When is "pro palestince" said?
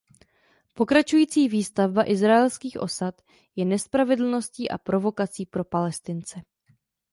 5.45-6.41